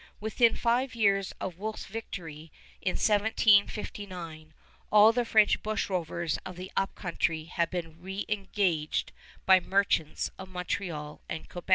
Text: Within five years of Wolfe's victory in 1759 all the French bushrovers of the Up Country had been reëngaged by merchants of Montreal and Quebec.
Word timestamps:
Within 0.19 0.55
five 0.55 0.95
years 0.95 1.31
of 1.39 1.59
Wolfe's 1.59 1.85
victory 1.85 2.51
in 2.81 2.93
1759 2.93 4.51
all 4.91 5.11
the 5.13 5.23
French 5.23 5.61
bushrovers 5.61 6.39
of 6.43 6.55
the 6.55 6.71
Up 6.75 6.95
Country 6.95 7.43
had 7.43 7.69
been 7.69 7.93
reëngaged 8.01 9.09
by 9.45 9.59
merchants 9.59 10.31
of 10.39 10.49
Montreal 10.49 11.21
and 11.29 11.47
Quebec. 11.47 11.69